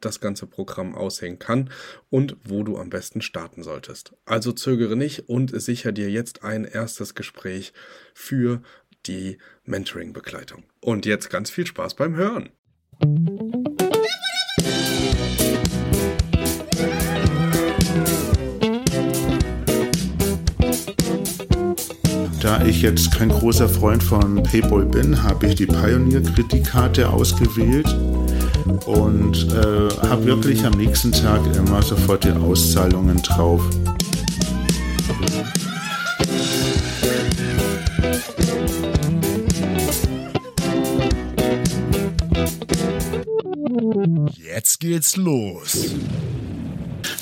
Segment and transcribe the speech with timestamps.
[0.00, 1.70] das ganze Programm aussehen kann
[2.10, 4.14] und wo du am besten starten solltest.
[4.24, 7.72] Also zögere nicht und sicher dir jetzt ein erstes Gespräch
[8.14, 8.62] für
[9.06, 10.64] die Mentoring-Begleitung.
[10.80, 12.50] Und jetzt ganz viel Spaß beim Hören.
[22.40, 27.86] Da ich jetzt kein großer Freund von Paypal bin, habe ich die Pioneer-Kreditkarte ausgewählt
[28.86, 33.62] und äh, habe wirklich am nächsten Tag immer sofort die Auszahlungen drauf.
[44.36, 45.94] Jetzt geht's los.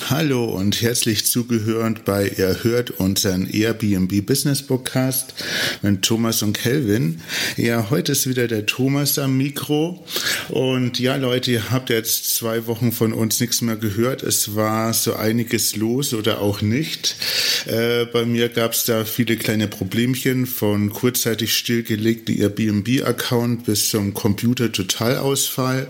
[0.09, 5.33] Hallo und herzlich zugehörend bei Ihr hört unseren Airbnb Business Podcast
[5.81, 7.19] mit Thomas und Kelvin.
[7.57, 10.01] Ja, heute ist wieder der Thomas am Mikro.
[10.47, 14.23] Und ja, Leute, ihr habt jetzt zwei Wochen von uns nichts mehr gehört.
[14.23, 17.17] Es war so einiges los oder auch nicht.
[17.65, 24.13] Äh, bei mir gab es da viele kleine Problemchen von kurzzeitig stillgelegten Airbnb-Account bis zum
[24.13, 25.89] Computer-Totalausfall.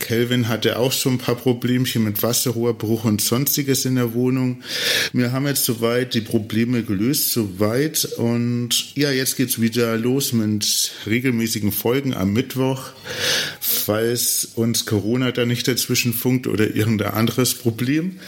[0.00, 4.62] Kelvin hatte auch so ein paar Problemchen mit Wasserrohrbruch und sonst Sonstiges in der Wohnung.
[5.12, 8.06] Wir haben jetzt soweit die Probleme gelöst, soweit.
[8.16, 12.92] Und ja, jetzt geht's wieder los mit regelmäßigen Folgen am Mittwoch.
[13.60, 18.18] Falls uns Corona da nicht dazwischen funkt oder irgendein anderes Problem.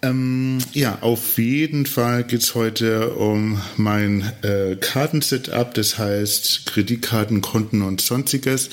[0.00, 7.82] Ähm, ja, auf jeden Fall geht's heute um mein äh, Kartensetup, das heißt Kreditkarten, Konten
[7.82, 8.70] und sonstiges,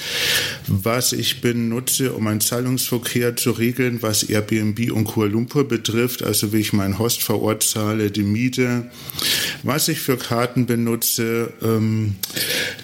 [0.67, 6.53] was ich benutze, um meinen Zahlungsverkehr zu regeln, was Airbnb und Kuala Lumpur betrifft, also
[6.53, 8.89] wie ich meinen Host vor Ort zahle, die Miete,
[9.63, 11.53] was ich für Karten benutze.
[11.61, 12.15] Ähm,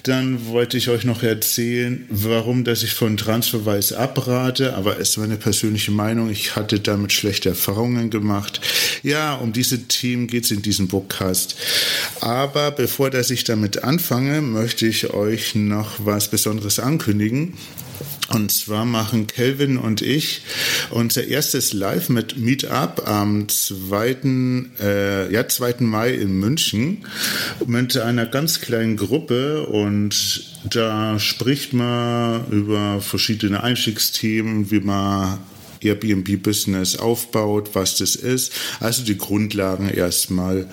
[0.02, 5.24] dann wollte ich euch noch erzählen, warum, dass ich von Transferwise abrate, aber es war
[5.24, 6.30] eine persönliche Meinung.
[6.30, 8.60] Ich hatte damit schlechte Erfahrungen gemacht.
[9.02, 11.56] Ja, um diese Themen geht es in diesem Podcast.
[12.20, 17.54] Aber bevor dass ich damit anfange, möchte ich euch noch was Besonderes ankündigen.
[18.28, 20.42] Und zwar machen Kelvin und ich
[20.90, 24.16] unser erstes Live mit Meetup am 2.
[24.80, 25.76] Äh, ja, 2.
[25.80, 27.04] Mai in München
[27.66, 35.40] mit einer ganz kleinen Gruppe und da spricht man über verschiedene Einstiegsthemen, wie man
[35.82, 38.52] Airbnb-Business aufbaut, was das ist.
[38.80, 40.70] Also die Grundlagen erstmal.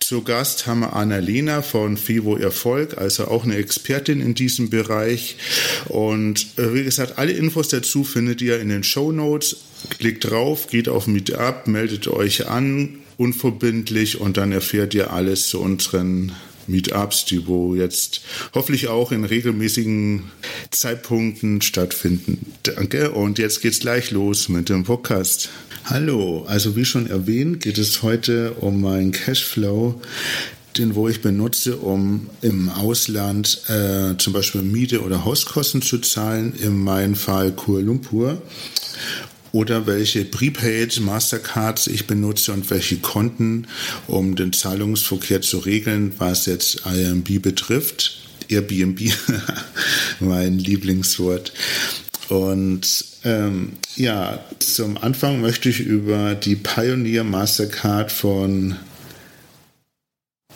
[0.00, 5.36] Zu Gast haben wir Annalena von Fivo Erfolg, also auch eine Expertin in diesem Bereich.
[5.88, 9.56] Und äh, wie gesagt, alle Infos dazu findet ihr in den Show Notes.
[9.98, 15.60] Klickt drauf, geht auf Meetup, meldet euch an, unverbindlich und dann erfährt ihr alles zu
[15.60, 16.32] unseren
[16.66, 18.22] Meetups, die wo jetzt
[18.54, 20.24] hoffentlich auch in regelmäßigen
[20.70, 22.46] Zeitpunkten stattfinden.
[22.62, 25.50] Danke und jetzt geht's gleich los mit dem Podcast.
[25.84, 30.00] Hallo, also wie schon erwähnt, geht es heute um meinen Cashflow
[30.78, 36.54] den wo ich benutze, um im Ausland äh, zum Beispiel Miete oder Hauskosten zu zahlen,
[36.54, 38.40] in meinem Fall Kuala Lumpur
[39.52, 43.66] oder welche Prepaid Mastercards ich benutze und welche Konten,
[44.06, 48.18] um den Zahlungsverkehr zu regeln, was jetzt IMB betrifft.
[48.48, 49.00] Airbnb,
[50.20, 51.52] mein Lieblingswort.
[52.28, 58.76] Und ähm, ja, zum Anfang möchte ich über die Pioneer Mastercard von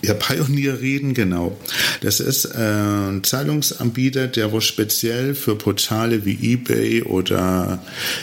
[0.02, 1.56] ja, Pioneer reden, genau.
[2.00, 7.82] Das ist äh, ein Zahlungsanbieter, der wohl speziell für Portale wie eBay oder,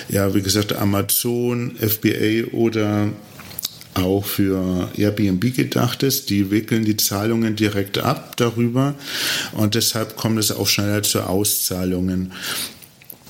[0.10, 3.10] ja, wie gesagt, Amazon, FBA oder
[3.96, 6.30] auch für Airbnb gedacht ist.
[6.30, 8.96] Die wickeln die Zahlungen direkt ab darüber
[9.52, 12.34] und deshalb kommt es auch schneller zu Auszahlungen.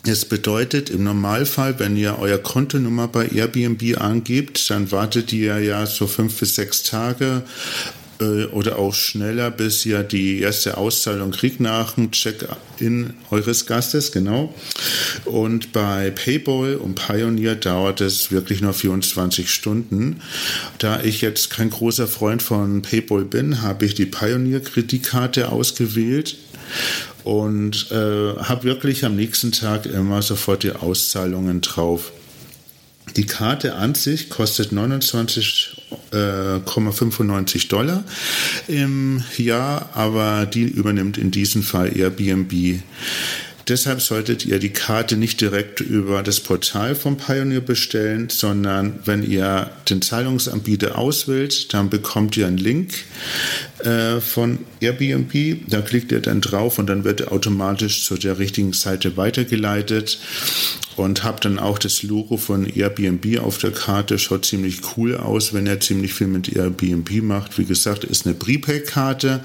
[0.06, 5.86] Es bedeutet im Normalfall, wenn ihr euer Kontonummer bei Airbnb angebt, dann wartet ihr ja
[5.86, 7.44] so fünf bis sechs Tage
[8.24, 14.12] äh, oder auch schneller, bis ihr die erste Auszahlung kriegt nach dem Check-in eures Gastes,
[14.12, 14.54] genau.
[15.25, 20.22] Und bei Payball und Pioneer dauert es wirklich nur 24 Stunden.
[20.78, 26.38] Da ich jetzt kein großer Freund von Payball bin, habe ich die Pioneer-Kreditkarte ausgewählt
[27.24, 32.12] und äh, habe wirklich am nächsten Tag immer sofort die Auszahlungen drauf.
[33.16, 38.04] Die Karte an sich kostet 29,95 äh, Dollar
[38.68, 42.82] im Jahr, aber die übernimmt in diesem Fall Airbnb.
[43.68, 49.24] Deshalb solltet ihr die Karte nicht direkt über das Portal vom Pioneer bestellen, sondern wenn
[49.24, 52.94] ihr den Zahlungsanbieter auswählt, dann bekommt ihr einen Link
[53.80, 55.69] äh, von Airbnb.
[55.69, 60.19] Da klickt ihr dann drauf und dann wird er automatisch zu der richtigen Seite weitergeleitet
[60.98, 64.19] und habt dann auch das Logo von Airbnb auf der Karte.
[64.19, 67.57] Schaut ziemlich cool aus, wenn er ziemlich viel mit Airbnb macht.
[67.57, 69.42] Wie gesagt, ist eine Prepaid-Karte,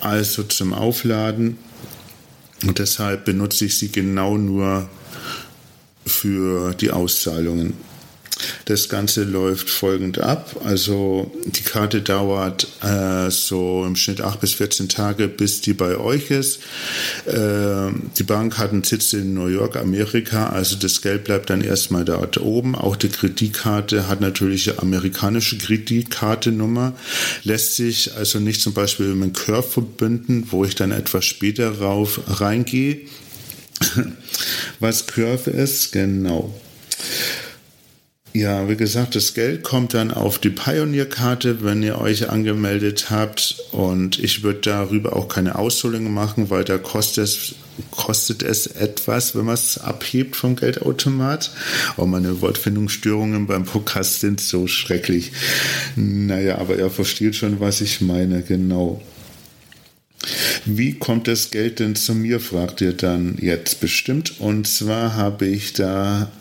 [0.00, 1.58] also zum Aufladen.
[2.66, 4.88] Und deshalb benutze ich sie genau nur
[6.06, 7.74] für die Auszahlungen.
[8.64, 10.60] Das Ganze läuft folgend ab.
[10.64, 15.96] Also die Karte dauert äh, so im Schnitt 8 bis 14 Tage, bis die bei
[15.96, 16.60] euch ist.
[17.26, 20.48] Äh, die Bank hat einen Sitz in New York, Amerika.
[20.48, 22.74] Also das Geld bleibt dann erstmal dort oben.
[22.74, 26.94] Auch die Kreditkarte hat natürlich eine amerikanische Kreditkartennummer.
[27.42, 32.20] Lässt sich also nicht zum Beispiel mit Curve verbinden, wo ich dann etwas später rauf
[32.40, 33.00] reingehe.
[34.80, 36.54] Was Curve ist, genau.
[38.36, 43.62] Ja, wie gesagt, das Geld kommt dann auf die Pioneer-Karte, wenn ihr euch angemeldet habt.
[43.70, 47.54] Und ich würde darüber auch keine Ausholungen machen, weil da kostet es,
[47.92, 51.52] kostet es etwas, wenn man es abhebt vom Geldautomat.
[51.96, 55.30] Oh, meine Wortfindungsstörungen beim Podcast sind so schrecklich.
[55.94, 59.00] Naja, aber ihr versteht schon, was ich meine, genau.
[60.64, 64.40] Wie kommt das Geld denn zu mir, fragt ihr dann jetzt bestimmt.
[64.40, 66.32] Und zwar habe ich da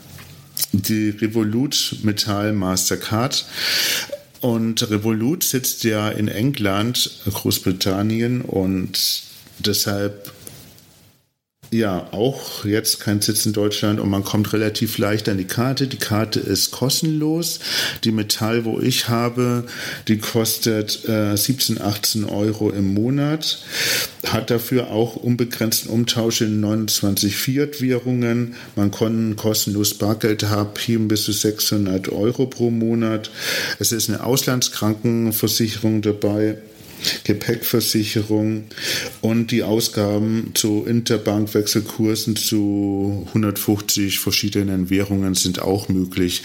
[0.71, 3.45] die Revolut Metall Mastercard.
[4.41, 9.23] Und Revolut sitzt ja in England, Großbritannien und
[9.59, 10.31] deshalb
[11.73, 15.87] ja, auch jetzt kein Sitz in Deutschland und man kommt relativ leicht an die Karte.
[15.87, 17.59] Die Karte ist kostenlos.
[18.03, 19.65] Die Metall, wo ich habe,
[20.07, 23.63] die kostet äh, 17, 18 Euro im Monat,
[24.27, 28.55] hat dafür auch unbegrenzten Umtausch in 29 Fiat-Währungen.
[28.75, 33.31] Man kann kostenlos Bargeld haben, bis zu 600 Euro pro Monat.
[33.79, 36.57] Es ist eine Auslandskrankenversicherung dabei.
[37.23, 38.65] Gepäckversicherung
[39.21, 46.43] und die Ausgaben zu Interbankwechselkursen zu 150 verschiedenen Währungen sind auch möglich.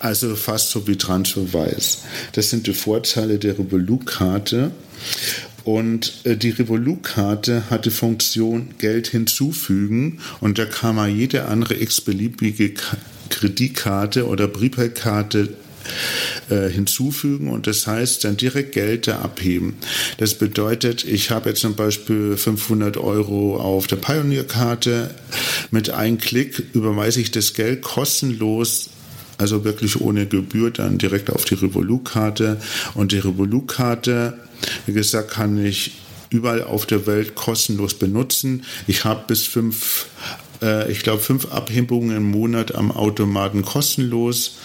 [0.00, 1.98] Also fast so wie Transferwise.
[2.32, 4.70] Das sind die Vorteile der Revolut-Karte.
[5.64, 11.74] Und äh, die Revolut-Karte hat die Funktion Geld hinzufügen und da kann man jede andere
[11.80, 12.74] x-beliebige
[13.30, 15.54] Kreditkarte oder Prepaid-Karte
[16.50, 19.76] äh, hinzufügen und das heißt dann direkt Geld abheben.
[20.18, 25.10] Das bedeutet, ich habe jetzt zum Beispiel 500 Euro auf der Pioneer-Karte.
[25.70, 28.90] Mit einem Klick überweise ich das Geld kostenlos
[29.36, 32.60] also wirklich ohne Gebühr dann direkt auf die Revolut-Karte.
[32.94, 34.38] Und die Revolut-Karte,
[34.86, 35.92] wie gesagt, kann ich
[36.30, 38.64] überall auf der Welt kostenlos benutzen.
[38.86, 40.06] Ich habe bis fünf
[40.62, 44.56] äh, ich glaube, fünf Abhebungen im Monat am Automaten kostenlos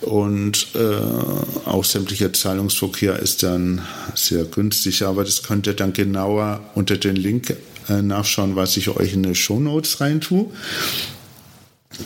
[0.00, 3.82] und äh, auch sämtlicher Zahlungsverkehr ist dann
[4.14, 5.02] sehr günstig.
[5.02, 7.56] Aber das könnt ihr dann genauer unter den Link
[7.88, 10.50] äh, nachschauen, was ich euch in die Show Notes reintue.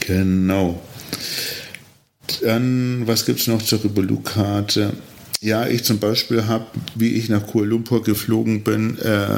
[0.00, 0.82] Genau.
[2.42, 4.92] Dann, was gibt es noch zur Revolut-Karte?
[5.40, 6.66] Ja, ich zum Beispiel habe,
[6.96, 9.28] wie ich nach Kuala Lumpur geflogen bin, äh,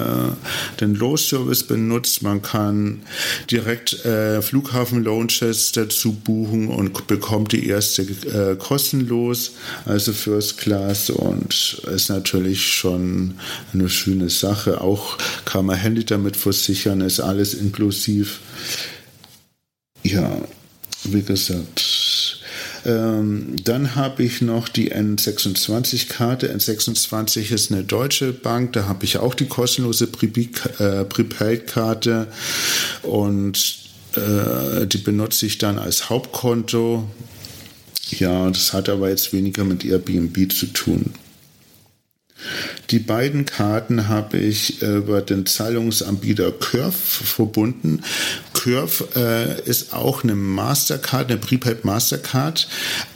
[0.81, 2.23] den Low-Service benutzt.
[2.23, 3.03] Man kann
[3.51, 9.53] direkt äh, Flughafen-Lounges dazu buchen und bekommt die erste äh, kostenlos,
[9.85, 13.35] also First Class und ist natürlich schon
[13.75, 14.81] eine schöne Sache.
[14.81, 18.41] Auch kann man Handy damit versichern, ist alles inklusiv.
[20.03, 20.41] Ja,
[21.05, 22.10] wie gesagt,
[22.85, 26.55] ähm, dann habe ich noch die N26-Karte.
[26.55, 32.29] N26 ist eine deutsche Bank, da habe ich auch die kostenlose äh, Prepaid-Karte
[33.03, 33.79] und
[34.17, 37.09] äh, die benutze ich dann als Hauptkonto.
[38.11, 41.15] Ja, das hat aber jetzt weniger mit Airbnb zu tun.
[42.91, 48.03] Die beiden Karten habe ich äh, über den Zahlungsanbieter Curve verbunden.
[48.53, 52.69] Curve äh, ist auch eine Mastercard, eine Prepaid Mastercard,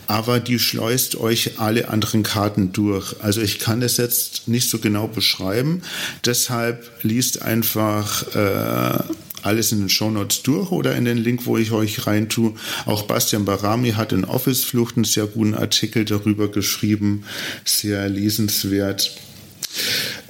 [0.07, 3.15] aber die schleust euch alle anderen Karten durch.
[3.21, 5.81] Also ich kann das jetzt nicht so genau beschreiben.
[6.23, 9.03] Deshalb liest einfach äh,
[9.41, 12.53] alles in den Shownotes durch oder in den Link, wo ich euch rein tue.
[12.85, 17.25] Auch Bastian Barami hat in Office Flucht einen sehr guten Artikel darüber geschrieben,
[17.63, 19.11] sehr lesenswert.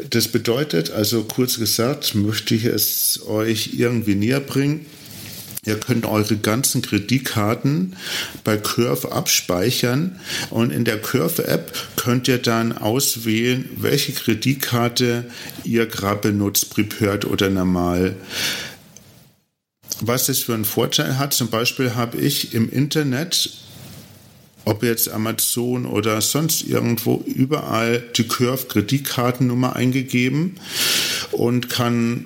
[0.09, 4.85] Das bedeutet, also kurz gesagt, möchte ich es euch irgendwie näher bringen.
[5.65, 7.95] Ihr könnt eure ganzen Kreditkarten
[8.43, 10.19] bei Curve abspeichern
[10.51, 15.25] und in der Curve-App könnt ihr dann auswählen, welche Kreditkarte
[15.63, 18.15] ihr gerade benutzt, prepared oder normal.
[20.01, 23.64] Was es für einen Vorteil hat, zum Beispiel habe ich im Internet
[24.65, 30.55] ob jetzt Amazon oder sonst irgendwo überall die Curve Kreditkartennummer eingegeben
[31.31, 32.25] und kann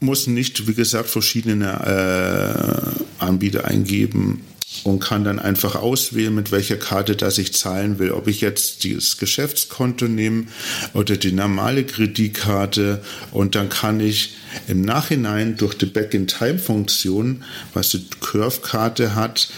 [0.00, 4.42] muss nicht, wie gesagt, verschiedene äh, Anbieter eingeben
[4.82, 8.10] und kann dann einfach auswählen, mit welcher Karte das ich zahlen will.
[8.10, 10.46] Ob ich jetzt dieses Geschäftskonto nehme
[10.92, 14.34] oder die normale Kreditkarte und dann kann ich
[14.68, 19.48] im Nachhinein durch die Back-in-Time-Funktion, was die Curve-Karte hat,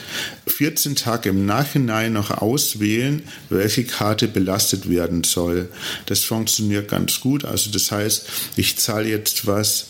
[0.46, 5.68] 14 Tage im Nachhinein noch auswählen, welche Karte belastet werden soll.
[6.06, 7.44] Das funktioniert ganz gut.
[7.44, 9.86] Also das heißt, ich zahle jetzt was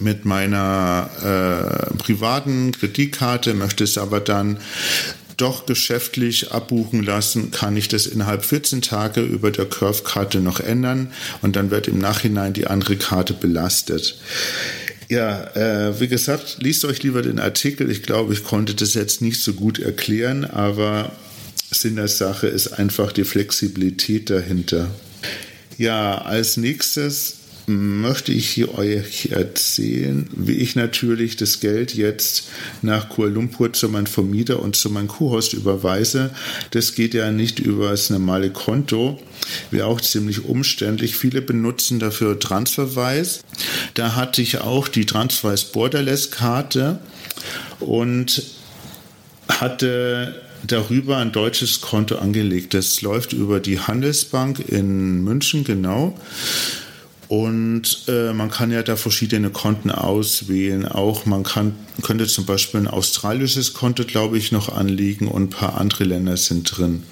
[0.00, 4.58] mit meiner äh, privaten Kreditkarte, möchte es aber dann
[5.36, 11.12] doch geschäftlich abbuchen lassen, kann ich das innerhalb 14 Tage über der Curve-Karte noch ändern
[11.42, 14.18] und dann wird im Nachhinein die andere Karte belastet.
[15.08, 17.90] Ja, äh, wie gesagt, liest euch lieber den Artikel.
[17.90, 21.12] Ich glaube, ich konnte das jetzt nicht so gut erklären, aber
[21.70, 24.88] Sinn der Sache ist einfach die Flexibilität dahinter.
[25.78, 27.34] Ja, als nächstes
[27.66, 32.48] möchte ich hier euch erzählen, wie ich natürlich das Geld jetzt
[32.82, 36.30] nach Kuala Lumpur zu meinem Vermieter und zu meinem Kuhhaus überweise.
[36.70, 39.20] Das geht ja nicht über das normale Konto.
[39.70, 41.16] Wäre auch ziemlich umständlich.
[41.16, 43.40] Viele benutzen dafür Transferwise.
[43.94, 47.00] Da hatte ich auch die Transferwise Borderless Karte
[47.80, 48.42] und
[49.48, 52.74] hatte darüber ein deutsches Konto angelegt.
[52.74, 56.18] Das läuft über die Handelsbank in München, genau.
[57.28, 60.86] Und äh, man kann ja da verschiedene Konten auswählen.
[60.86, 65.50] Auch man kann, könnte zum Beispiel ein australisches Konto, glaube ich, noch anlegen und ein
[65.50, 67.02] paar andere Länder sind drin.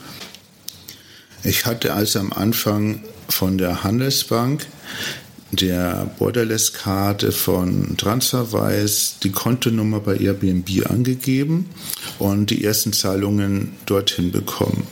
[1.42, 4.66] Ich hatte also am Anfang von der Handelsbank
[5.50, 11.70] der Borderless-Karte von Transferwise die Kontonummer bei Airbnb angegeben
[12.18, 14.86] und die ersten Zahlungen dorthin bekommen.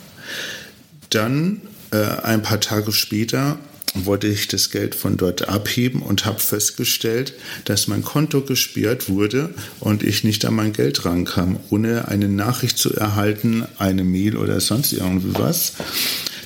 [1.10, 3.58] Dann äh, ein paar Tage später
[3.94, 7.34] wollte ich das Geld von dort abheben und habe festgestellt,
[7.64, 12.78] dass mein Konto gesperrt wurde und ich nicht an mein Geld rankam, ohne eine Nachricht
[12.78, 15.74] zu erhalten, eine Mail oder sonst irgendwie was.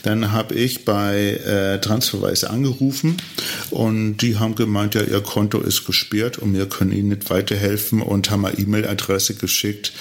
[0.07, 3.17] Dann habe ich bei äh, Transferwise angerufen
[3.71, 8.03] und die haben gemeint, ja, ihr Konto ist gesperrt und wir können ihnen nicht weiterhelfen
[8.03, 9.93] und haben eine E-Mail-Adresse geschickt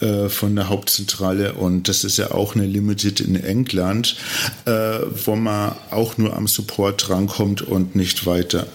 [0.00, 4.14] äh, von der Hauptzentrale und das ist ja auch eine Limited in England,
[4.64, 4.70] äh,
[5.24, 8.68] wo man auch nur am Support drankommt und nicht weiter.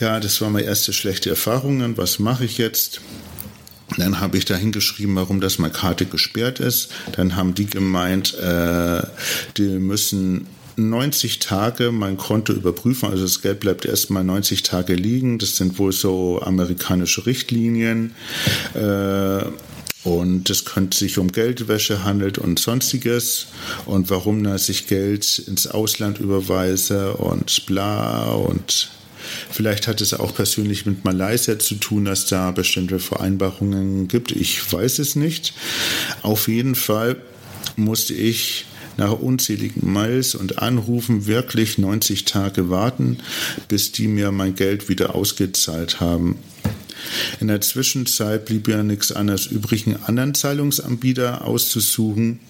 [0.00, 1.98] Ja, das waren meine erste schlechte Erfahrungen.
[1.98, 3.02] Was mache ich jetzt?
[3.96, 6.90] Dann habe ich da hingeschrieben, warum das meine Karte gesperrt ist.
[7.12, 9.02] Dann haben die gemeint, äh,
[9.56, 13.08] die müssen 90 Tage mein Konto überprüfen.
[13.08, 15.38] Also das Geld bleibt erstmal 90 Tage liegen.
[15.38, 18.14] Das sind wohl so amerikanische Richtlinien.
[18.74, 19.44] Äh,
[20.04, 23.48] und es könnte sich um Geldwäsche handelt und sonstiges.
[23.86, 28.90] Und warum da sich Geld ins Ausland überweise und bla und
[29.50, 34.32] Vielleicht hat es auch persönlich mit Malaysia zu tun, dass da bestimmte Vereinbarungen gibt.
[34.32, 35.54] Ich weiß es nicht.
[36.22, 37.16] Auf jeden Fall
[37.76, 38.66] musste ich
[38.96, 43.18] nach unzähligen Mails und Anrufen wirklich 90 Tage warten,
[43.68, 46.38] bis die mir mein Geld wieder ausgezahlt haben.
[47.40, 52.40] In der Zwischenzeit blieb ja nichts anderes übrig, einen anderen Zahlungsanbieter auszusuchen.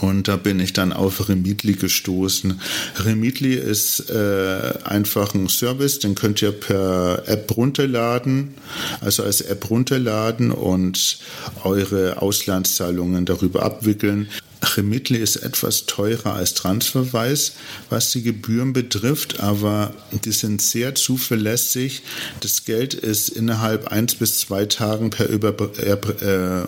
[0.00, 2.60] Und da bin ich dann auf Remitly gestoßen.
[3.04, 8.54] Remitly ist äh, einfach ein Service, den könnt ihr per App runterladen,
[9.00, 11.18] also als App runterladen und
[11.64, 14.28] eure Auslandszahlungen darüber abwickeln.
[14.76, 17.52] Remitly ist etwas teurer als Transferwise,
[17.90, 22.02] was die Gebühren betrifft, aber die sind sehr zuverlässig.
[22.40, 26.66] Das Geld ist innerhalb eins bis zwei Tagen per Über äh,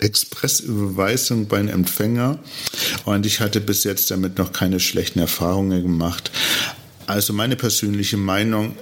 [0.00, 2.38] Expressüberweisung beim Empfänger
[3.04, 6.30] und ich hatte bis jetzt damit noch keine schlechten Erfahrungen gemacht.
[7.06, 8.76] Also meine persönliche Meinung,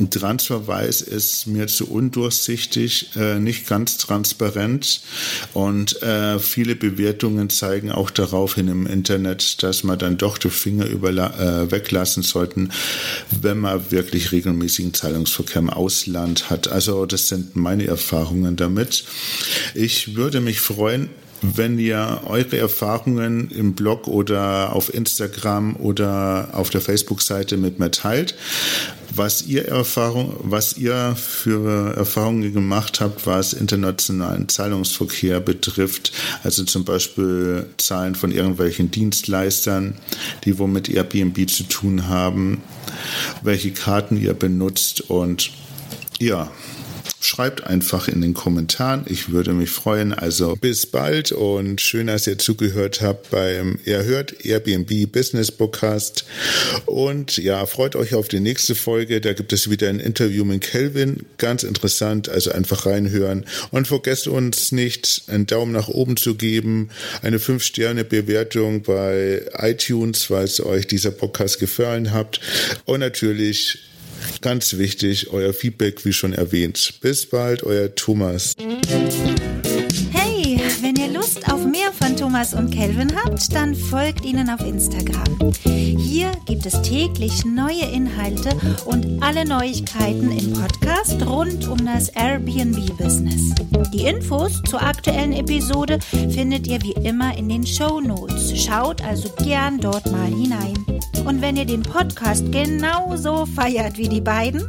[0.00, 5.02] ein Transferweis ist mir zu undurchsichtig, äh, nicht ganz transparent
[5.52, 10.50] und äh, viele Bewertungen zeigen auch darauf hin im Internet, dass man dann doch die
[10.50, 12.70] Finger äh, weglassen sollten,
[13.42, 16.68] wenn man wirklich regelmäßigen Zahlungsverkehr im Ausland hat.
[16.68, 19.04] Also das sind meine Erfahrungen damit.
[19.74, 21.10] Ich würde mich freuen,
[21.42, 27.90] wenn ihr eure Erfahrungen im Blog oder auf Instagram oder auf der Facebook-Seite mit mir
[27.90, 28.34] teilt.
[29.14, 36.12] was ihr Erfahrung, was ihr für Erfahrungen gemacht habt, was internationalen Zahlungsverkehr betrifft.
[36.44, 39.94] Also zum Beispiel Zahlen von irgendwelchen Dienstleistern,
[40.44, 42.62] die womit Airbnb zu tun haben,
[43.42, 45.50] welche Karten ihr benutzt und
[46.20, 46.50] ja,
[47.22, 49.04] Schreibt einfach in den Kommentaren.
[49.06, 50.14] Ich würde mich freuen.
[50.14, 56.24] Also bis bald und schön, dass ihr zugehört habt beim Erhört Airbnb Business Podcast.
[56.86, 59.20] Und ja, freut euch auf die nächste Folge.
[59.20, 61.26] Da gibt es wieder ein Interview mit Kelvin.
[61.36, 62.30] Ganz interessant.
[62.30, 63.44] Also einfach reinhören.
[63.70, 66.88] Und vergesst uns nicht, einen Daumen nach oben zu geben,
[67.20, 72.40] eine 5-Sterne-Bewertung bei iTunes, falls euch dieser Podcast gefallen hat.
[72.86, 73.89] Und natürlich
[74.40, 76.94] Ganz wichtig, euer Feedback, wie schon erwähnt.
[77.00, 78.54] Bis bald, euer Thomas.
[80.12, 84.60] Hey, wenn ihr Lust auf mehr von Thomas und Kelvin habt, dann folgt ihnen auf
[84.60, 85.52] Instagram.
[85.64, 88.50] Hier gibt es täglich neue Inhalte
[88.86, 93.54] und alle Neuigkeiten im Podcast rund um das Airbnb-Business.
[93.92, 98.52] Die Infos zur aktuellen Episode findet ihr wie immer in den Show Notes.
[98.58, 100.89] Schaut also gern dort mal hinein.
[101.24, 104.66] Und wenn ihr den Podcast genauso feiert wie die beiden,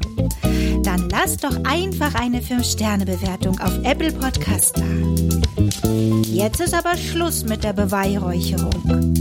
[0.83, 4.83] dann lasst doch einfach eine 5-Sterne-Bewertung auf Apple Podcast da.
[6.23, 9.13] Jetzt ist aber Schluss mit der Beweihräucherung.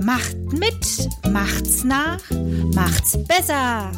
[0.00, 2.20] Macht mit, macht's nach,
[2.74, 3.90] macht's besser.